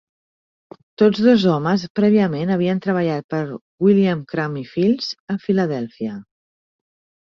[1.01, 6.23] Tots dos homes prèviament havien treballat per William Cramp i Fills a Filadèlfia.